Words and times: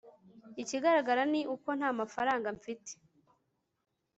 ikigaragara 0.61 1.21
ni 1.31 1.41
uko 1.55 1.69
nta 1.77 1.89
mafaranga 1.99 2.47
mfite 2.57 2.91